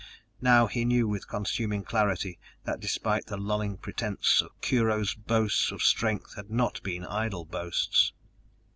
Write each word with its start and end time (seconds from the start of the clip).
Now 0.41 0.65
he 0.65 0.83
knew 0.83 1.07
with 1.07 1.27
consuming 1.27 1.83
clarity, 1.83 2.39
that 2.63 2.79
despite 2.79 3.27
the 3.27 3.37
lulling 3.37 3.77
pretense 3.77 4.41
Kurho's 4.59 5.13
boasts 5.13 5.71
of 5.71 5.83
strength 5.83 6.33
had 6.35 6.49
not 6.49 6.81
been 6.81 7.05
idle 7.05 7.45
boasts! 7.45 8.11